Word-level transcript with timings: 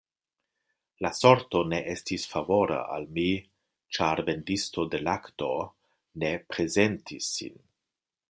La 1.05 1.09
sorto 1.17 1.59
ne 1.73 1.81
estis 1.91 2.23
favora 2.31 2.79
al 2.95 3.05
mi, 3.17 3.27
ĉar 3.97 4.23
vendisto 4.31 4.87
de 4.95 5.03
lakto 5.09 5.51
ne 6.23 6.33
prezentis 6.55 7.29
sin. 7.37 7.63